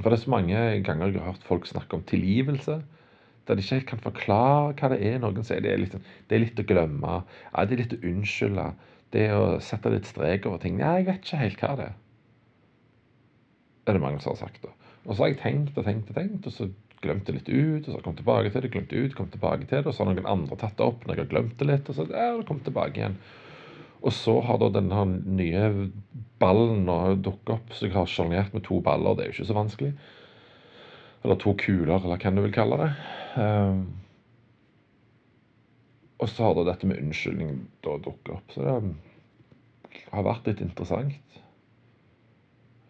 [0.00, 2.80] For det er så mange ganger jeg har hørt folk snakke om tilgivelse.
[3.48, 5.18] Der de ikke helt kan forklare hva det er.
[5.22, 5.96] Noen sier det er litt,
[6.28, 7.16] det er litt å glemme.
[7.50, 8.68] Ja, det er litt å unnskylde.
[9.10, 10.78] Det er å sette litt strek over ting.
[10.82, 11.96] Ja, jeg vet ikke helt hva det er.
[13.80, 14.68] Det er det mange som har sagt.
[15.06, 16.68] Og så har jeg tenkt og tenkt og tenkt, og så
[17.04, 17.86] glemt det litt ut.
[17.86, 19.86] Og så kommet tilbake til det, glemt det ut, kommet tilbake til det.
[19.86, 21.90] Og så har noen andre tatt det opp når jeg har glemt det litt.
[21.90, 23.20] Og så ja, det kommet tilbake igjen.
[24.00, 25.64] Og så har da denne nye
[26.40, 26.88] ballen
[27.20, 29.16] dukket opp, så jeg har sjonglert med to baller.
[29.16, 29.90] Det er jo ikke så vanskelig.
[31.20, 32.90] Eller to kuler, eller hva du vil kalle det.
[33.36, 33.82] Um,
[36.20, 38.54] og så har da dette med unnskyldning da dukket opp.
[38.54, 41.40] Så det har vært litt interessant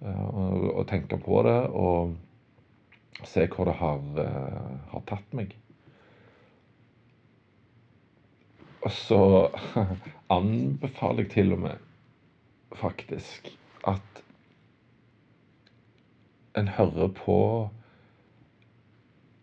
[0.07, 0.47] uh, å,
[0.79, 2.15] å, tenke på det og
[3.29, 5.55] se hvor det har, uh, har tatt meg.
[8.81, 9.23] Og så
[10.39, 11.87] anbefaler jeg til og med
[12.81, 13.51] faktisk
[13.89, 14.23] at
[16.59, 17.39] en hører på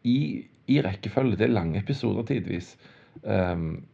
[0.04, 1.38] i, i rekkefølge.
[1.38, 2.74] Det er lange episoder tidvis.
[3.24, 3.86] Um,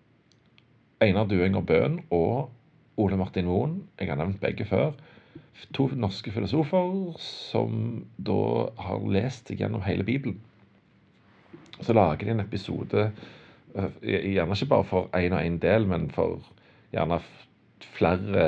[1.02, 2.52] Einar Duenger Bøhn og
[2.98, 4.94] Ole Martin Moen, jeg har nevnt begge før.
[5.74, 8.42] To norske filosofer som da
[8.84, 10.42] har lest gjennom hele Bibelen.
[11.82, 13.08] Så lager de en episode
[13.76, 16.42] Eh, gjerne ikke bare for én og én del, men for
[16.94, 17.20] gjerne
[17.94, 18.44] flere.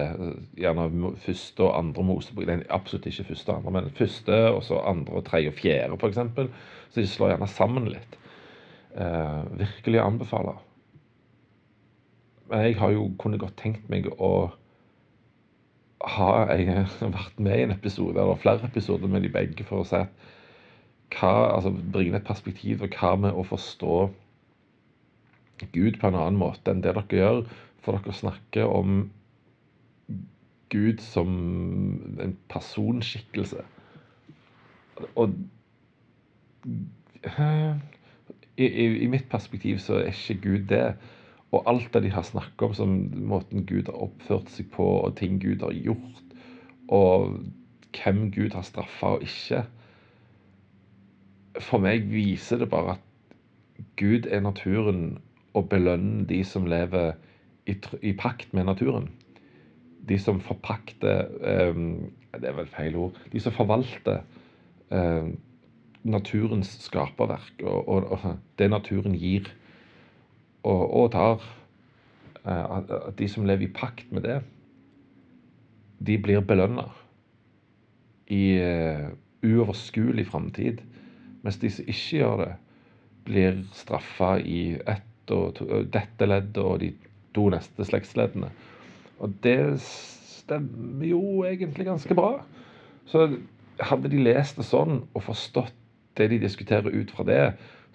[0.58, 2.50] Gjerne første og andre Mosebok.
[2.70, 6.22] Absolutt ikke første og andre, men første, og så andre tredje og fjerde, f.eks.
[6.90, 8.20] Så de slår gjerne sammen litt.
[8.96, 10.62] Eh, virkelig anbefaler.
[12.52, 14.52] Jeg har jo kunne godt tenkt meg å
[16.06, 16.86] ha jeg,
[17.18, 20.10] vært med i en episode, eller flere episoder med de begge, for å at
[21.16, 23.98] hva, altså bringe et perspektiv og hva med å forstå
[25.72, 27.44] Gud på en annen måte enn det dere gjør,
[27.86, 29.06] for dere snakker om
[30.74, 31.30] Gud som
[32.20, 33.62] en personskikkelse.
[35.16, 35.36] Og
[38.56, 40.96] i, i, i, mitt perspektiv så er ikke Gud det.
[41.56, 42.96] Og alt det de har snakket om som
[43.30, 46.36] måten Gud har oppført seg på, og ting Gud har gjort,
[46.92, 47.38] og
[47.96, 49.64] hvem Gud har straffa og ikke
[51.64, 55.18] For meg viser det bare at Gud er naturen
[55.56, 57.14] og belønne de som lever
[57.66, 59.08] i, i pakt med naturen.
[60.10, 61.32] De som forpakter
[61.72, 63.16] um, Det er vel feil ord.
[63.32, 64.20] De som forvalter
[64.92, 65.38] um,
[66.04, 69.48] naturens skaperverk og, og, og, det naturen gir
[70.66, 71.46] og, og tar.
[72.46, 74.42] at de som lever i pakt med det,
[76.06, 76.84] de blir belønna
[78.30, 79.08] i uh,
[79.46, 80.84] uoverskuelig framtid.
[81.42, 82.52] Mens de som ikke gjør det,
[83.26, 85.58] blir straffa i ett og
[85.90, 86.92] dette leddet og de
[87.34, 88.52] to neste slektsleddene.
[89.18, 92.44] Og det stemmer jo egentlig ganske bra.
[93.10, 93.26] Så
[93.82, 95.74] hadde de lest det sånn og forstått
[96.16, 97.42] det de diskuterer ut fra det,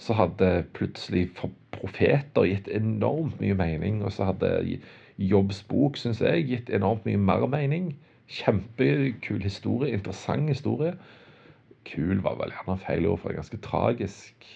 [0.00, 1.28] så hadde plutselig
[1.74, 4.00] profeter gitt enormt mye mening.
[4.04, 4.78] Og så hadde
[5.20, 7.92] Jobbs bok, syns jeg, gitt enormt mye mer mening.
[8.30, 9.92] Kjempekul historie.
[9.92, 10.94] Interessant historie.
[11.84, 14.48] Kul var vel gjerne feil ord, for det ganske tragisk.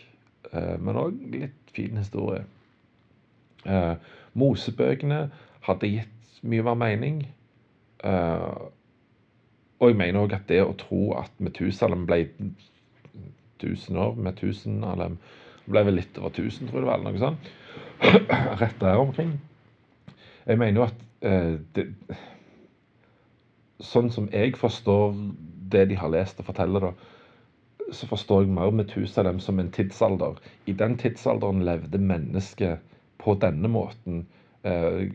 [0.53, 2.45] Eh, men òg litt fin historie.
[3.67, 3.95] Eh,
[4.35, 5.27] Mosebøkene
[5.69, 7.27] hadde gitt mye mer mening.
[8.05, 8.65] Eh,
[9.81, 12.23] og jeg mener òg at det å tro at Metusalem ble
[13.65, 15.19] 1000 år Metusalem
[15.65, 17.51] ble vel litt over 1000, tror jeg det var, eller noe sånt.
[18.61, 19.35] Rett der omkring.
[20.45, 21.87] Jeg mener jo at eh, det,
[23.81, 25.17] sånn som jeg forstår
[25.73, 26.93] det de har lest og forteller, da,
[27.93, 30.37] så forstår jeg mer dem som en tidsalder.
[30.67, 32.85] I den tidsalderen levde mennesket
[33.19, 34.27] på denne måten.
[34.63, 35.09] Eh,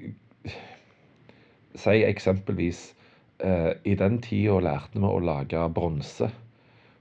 [1.76, 2.96] si eksempelvis
[3.40, 6.30] eh, I den tida lærte vi å lage bronse.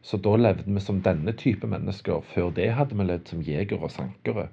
[0.03, 2.23] Så da levde vi som denne type mennesker.
[2.35, 4.49] Før det hadde vi levd som jegere og sankere.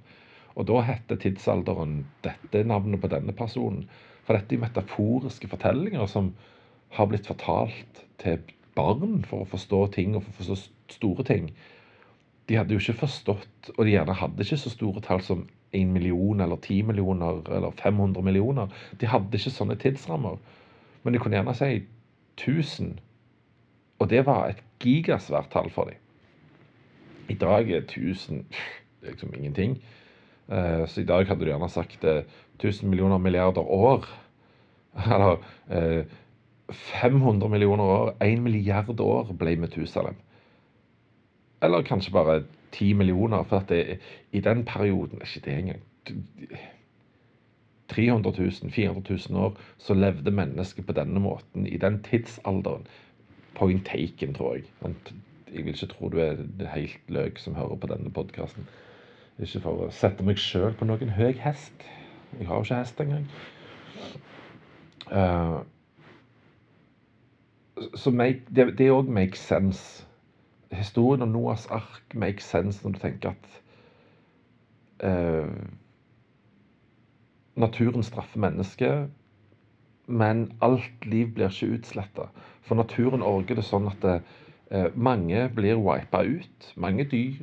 [0.55, 3.85] Og da heter tidsalderen dette navnet på denne personen.
[4.25, 6.33] For dette er metaforiske fortellinger som
[6.95, 8.39] har blitt fortalt til
[8.75, 11.49] barn for å forstå ting og for å forstå store ting.
[12.49, 15.91] De hadde jo ikke forstått, og de gjerne hadde ikke så store tall som 1
[15.91, 18.69] million eller 10 millioner eller 500 millioner.
[19.01, 20.37] De hadde ikke sånne tidsrammer.
[21.03, 21.71] Men de kunne gjerne si
[22.37, 22.95] 1000.
[23.99, 26.01] Og det var et gigasvært tall for dem.
[27.29, 28.45] I dag er 1000
[29.05, 29.79] liksom ingenting.
[30.49, 34.05] Eh, så i dag hadde du gjerne sagt 1000 millioner milliarder år.
[35.05, 35.41] Eller
[36.69, 40.15] 500 eh, millioner år, 1 milliard år ble Metusalem.
[41.63, 43.99] Eller kanskje bare 10 millioner, for at det,
[44.31, 45.83] i den perioden er ikke det engang
[47.87, 52.87] 300 000, 400 000 år så levde mennesket på denne måten i den tidsalderen.
[53.55, 54.63] Point taken, tror jeg.
[55.53, 56.35] Jeg vil ikke tro du er
[56.73, 58.67] helt løk som hører på denne podkasten.
[59.39, 61.87] Ikke for å sette meg sjøl på noen høy hest.
[62.39, 63.25] Jeg har jo ikke hest engang.
[65.11, 65.61] Uh,
[67.95, 70.05] så make, det òg makes sense.
[70.71, 73.59] Historien om Noahs ark makes sense når du tenker at
[75.03, 75.51] uh,
[77.55, 79.11] naturen straffer mennesket,
[80.07, 82.29] men alt liv blir ikke utsletta.
[82.65, 84.15] For naturen orger det sånn at det,
[84.71, 86.73] eh, mange blir wipa ut.
[86.75, 87.41] Mange dyr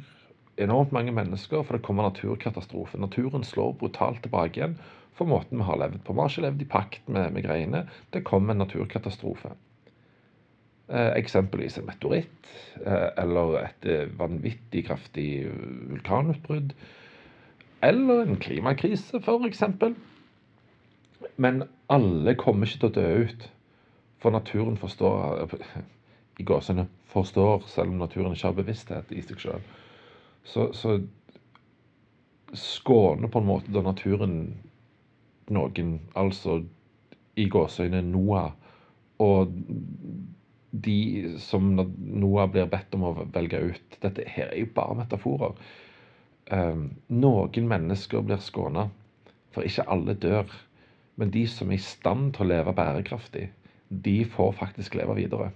[0.57, 2.99] enormt mange mennesker, for det kommer naturkatastrofe.
[3.01, 4.79] Naturen slår brutalt tilbake igjen
[5.17, 6.15] for måten vi har levd på.
[6.15, 7.85] Vi har ikke levd i pakt med, med greiene.
[8.13, 9.55] Det kommer en naturkatastrofe.
[10.93, 12.49] Eh, eksempelvis en meteoritt
[12.85, 15.29] eh, eller et eh, vanvittig kraftig
[15.93, 16.75] vulkanutbrudd.
[17.83, 19.63] Eller en klimakrise, f.eks.
[21.37, 23.47] Men alle kommer ikke til å dø ut.
[24.23, 25.57] For naturen forstår
[26.41, 29.65] i gåsene forstår, selv om naturen ikke har bevissthet i seg sjøl
[30.45, 31.01] så, så
[32.53, 34.37] skåner på en måte da naturen
[35.53, 36.63] noen, altså
[37.37, 38.53] i gåseøyne Noah,
[39.23, 39.53] og
[40.73, 40.99] de
[41.41, 45.57] som Noah blir bedt om å velge ut Dette her er jo bare metaforer.
[46.53, 48.89] Um, noen mennesker blir skåna,
[49.55, 50.49] for ikke alle dør.
[51.17, 53.49] Men de som er i stand til å leve bærekraftig,
[53.93, 55.51] de får faktisk leve videre.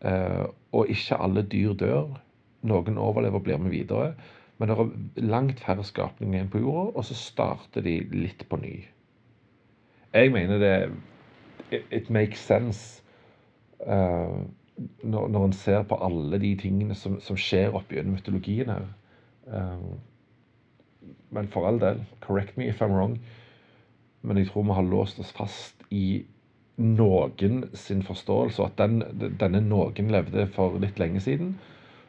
[0.00, 2.16] Uh, og ikke alle dyr dør.
[2.66, 4.14] Noen overlever og blir med videre.
[4.58, 8.58] Men det er langt færre skapninger enn på jorda, og så starter de litt på
[8.60, 8.76] ny.
[10.16, 10.76] Jeg mener det
[11.90, 13.02] It makes sense
[13.82, 14.44] uh,
[15.02, 18.86] når, når en ser på alle de tingene som, som skjer oppi mytologien her.
[19.50, 19.96] Uh,
[21.34, 23.18] men for all del, correct me if I'm wrong,
[24.22, 26.24] men jeg tror vi har låst oss fast i
[26.76, 31.54] noen sin forståelse, og at den, denne noen levde for litt lenge siden.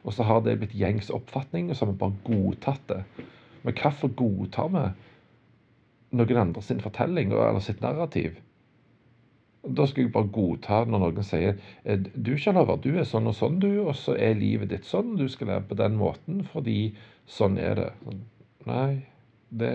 [0.03, 3.03] Og så har det blitt gjengs oppfatning, og så har vi bare godtatt det.
[3.63, 4.83] Men hvorfor godtar vi
[6.17, 8.37] noen andre sin fortelling eller sitt narrativ?
[9.67, 13.35] Da skal jeg bare godta når noen sier «Eh, du Kjell du er sånn og
[13.35, 15.17] sånn, du, og så er livet ditt sånn.
[15.19, 16.93] Du skal leve på den måten fordi
[17.27, 17.89] sånn er det.
[18.67, 19.03] Nei,
[19.49, 19.73] det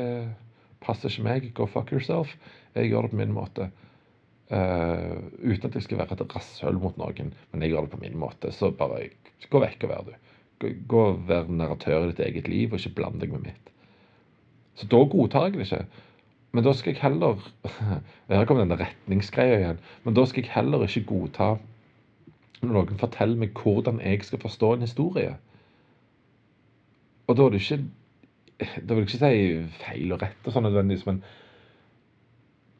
[0.84, 1.48] passer ikke meg.
[1.56, 2.34] Go fuck yourself.
[2.76, 3.70] Jeg gjør det på min måte.
[4.52, 8.02] Uh, uten at jeg skal være et rasshøl mot noen, men jeg gjør det på
[8.02, 8.52] min måte.
[8.52, 9.06] Så bare
[9.48, 10.14] gå vekk og vær du.
[10.88, 13.70] Gå og vær narratør i ditt eget liv, og ikke bland deg med mitt.
[14.78, 15.84] Så da godtar jeg det ikke.
[16.52, 17.40] Men da skal jeg heller
[18.28, 19.80] Her kommer denne retningsgreia igjen.
[20.04, 21.54] Men da skal jeg heller ikke godta
[22.62, 25.32] når noen forteller meg hvordan jeg skal forstå en historie.
[27.26, 27.78] Og da er det ikke
[28.80, 31.22] Da vil jeg ikke si feil og rett og sånn nødvendigvis, men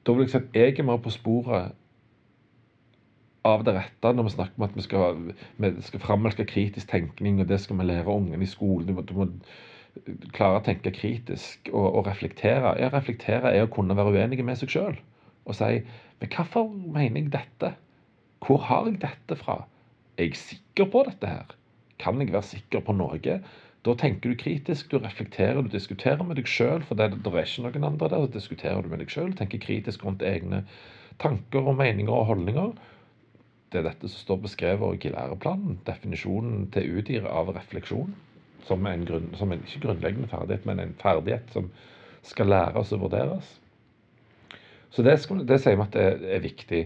[0.06, 1.78] da vil jeg si at jeg er mer på sporet
[3.46, 5.20] av det rette når vi snakker om at vi skal,
[5.62, 8.86] vi skal framelske kritisk tenkning, og det skal vi lære ungene i skolen.
[8.88, 9.28] Du må, du må,
[10.32, 12.76] klare å tenke kritisk og, og reflektere.
[12.80, 14.96] Ja, reflektere er å kunne være uenig med seg sjøl
[15.42, 15.82] og si
[16.22, 17.72] Men hvorfor mener jeg dette?
[18.46, 19.64] Hvor har jeg dette fra?
[20.16, 21.56] Er jeg sikker på dette her?
[21.98, 23.18] Kan jeg være sikker på noe?
[23.82, 27.48] Da tenker du kritisk, du reflekterer, du diskuterer med deg sjøl, for det, det, er
[27.48, 28.26] ikke noen andre der.
[28.26, 30.62] Så diskuterer du med deg sjøl, tenker kritisk rundt egne
[31.22, 32.72] tanker og meninger og holdninger
[33.72, 35.78] det er dette som står beskrevet i læreplanen.
[35.86, 38.12] Definisjonen til UDIR av refleksjon
[38.66, 41.70] som en, grunn, som en ikke grunnleggende ferdighet, men en ferdighet som
[42.26, 43.48] skal læres og vurderes.
[44.92, 45.16] Så det,
[45.48, 46.82] det sier vi at det er viktig.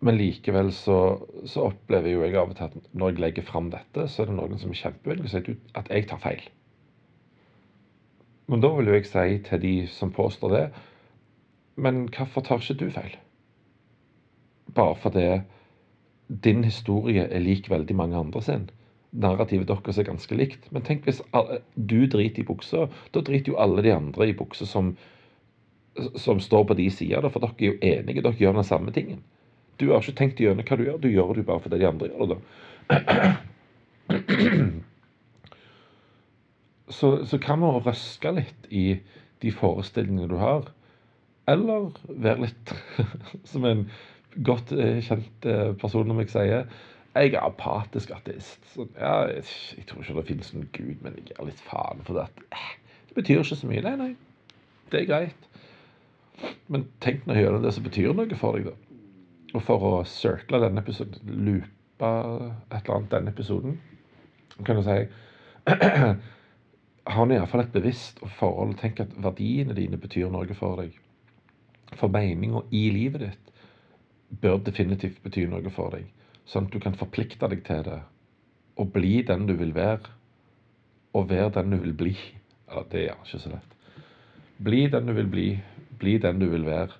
[0.00, 0.96] Men likevel så,
[1.44, 4.30] så, opplever jo jeg av og til at når jeg legger fram dette, så er
[4.30, 6.46] det noen som er kjempevillige og sier at jeg tar feil.
[8.50, 10.64] Men da vil jo jeg si til de som påstår det,
[11.80, 13.12] men hvorfor tar ikke du feil?
[14.74, 15.26] Bare fordi
[16.44, 18.68] din historie er lik veldig mange andre sin.
[19.12, 20.68] Narrativet deres er ganske likt.
[20.70, 21.20] Men tenk hvis
[21.74, 24.94] du driter i buksa, da driter jo alle de andre i buksa som,
[26.16, 29.24] som står på de sida, for dere er jo enige, dere gjør den samme tingen.
[29.80, 32.10] Du har ikke tenkt gjennom hva du gjør, du gjør det bare fordi de andre
[32.12, 32.40] gjør det.
[36.90, 38.98] Så, så kan man røske litt i
[39.44, 40.64] de forestillingene du har,
[41.46, 42.72] eller være litt
[43.52, 43.84] som en
[44.46, 46.66] godt eh, kjent eh, person om jeg sier
[47.14, 48.60] jeg er apatisk ateist.
[48.74, 49.44] Så, ja, jeg,
[49.76, 52.44] jeg, tror ikke det finnes noen gud, men jeg gir litt faen for det.
[52.54, 52.74] Eh,
[53.08, 53.82] det betyr ikke så mye.
[53.86, 54.10] Nei, nei.
[54.92, 55.48] Det er greit.
[56.70, 58.89] Men tenk når jeg gjør det som betyr noe for deg, da.
[59.54, 62.10] Og for å circle denne episoden, loope
[62.70, 63.78] et eller annet denne episoden,
[64.66, 65.00] kan du si
[67.10, 68.76] Har du iallfall et bevisst forhold.
[68.78, 70.94] Tenk at verdiene dine betyr noe for deg.
[71.98, 73.50] For meninga i livet ditt
[74.42, 76.04] bør definitivt bety noe for deg.
[76.46, 77.98] Sånn at du kan forplikte deg til det.
[78.78, 80.12] Og bli den du vil være.
[81.16, 82.14] Og være den du vil bli.
[82.68, 83.74] Ja, det er ikke så lett.
[84.62, 85.48] Bli den du vil bli.
[85.98, 86.94] Bli den du vil være.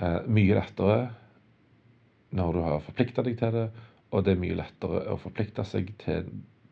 [0.00, 1.02] Eh, mye lettere
[2.34, 3.68] når du har forplikta deg til det,
[4.14, 6.28] og det er mye lettere å forplikte seg til,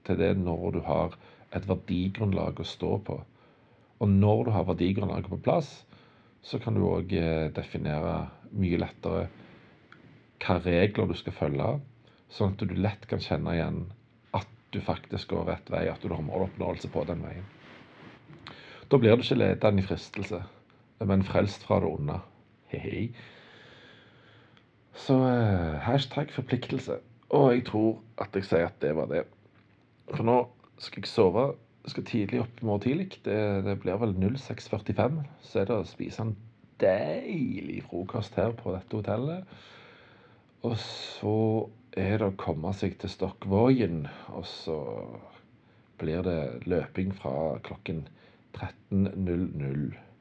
[0.06, 1.14] til, det når du har
[1.54, 3.18] et verdigrunnlag å stå på.
[4.02, 5.70] Og når du har verdigrunnlaget på plass,
[6.42, 8.14] så kan du òg eh, definere
[8.58, 9.26] mye lettere
[10.42, 11.68] hva regler du skal følge,
[12.32, 13.84] sånn at du lett kan kjenne igjen
[14.34, 17.46] at du faktisk går rett vei, at du har måloppnåelse på den veien.
[18.90, 20.42] Da blir du ikke ledende i fristelse,
[21.06, 22.18] men frelst fra det onde.
[22.72, 23.12] Hei,
[24.94, 26.98] så eh, hashtag forpliktelse.
[27.32, 29.24] Og jeg tror at jeg sier at det var det.
[30.12, 30.38] For nå
[30.82, 31.46] skal jeg sove.
[31.82, 33.08] Jeg skal tidlig opp i morgen tidlig.
[33.24, 35.22] Det, det blir vel 06.45.
[35.42, 36.36] Så er det å spise en
[36.82, 39.48] deilig frokost her på dette hotellet.
[40.62, 41.36] Og så
[41.98, 44.04] er det å komme seg til Stokkvågen.
[44.36, 44.78] Og så
[46.02, 48.04] blir det løping fra klokken
[48.58, 50.11] 13.00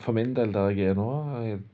[0.00, 1.08] for min del der jeg er nå,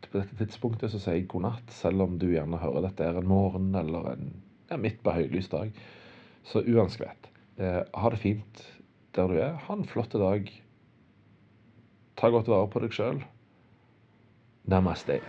[0.09, 3.21] på dette tidspunktet, så sier jeg god natt, selv om du gjerne hører dette er
[3.21, 4.33] en morgen eller en
[4.71, 5.73] ja, midt på høylys dag.
[6.49, 8.65] Så uansett, eh, ha det fint
[9.17, 9.57] der du er.
[9.67, 10.51] Ha en flott dag.
[12.19, 13.23] Ta godt vare på deg sjøl.
[14.69, 15.21] Namaste.